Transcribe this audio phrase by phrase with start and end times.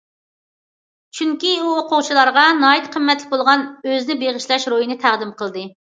[1.17, 5.69] چۈنكى ئۇ ئوقۇغۇچىلارغا ناھايىتى قىممەتلىك بولغان ئۆزىنى بېغىشلاش روھىنى تەقدىم قىلدى.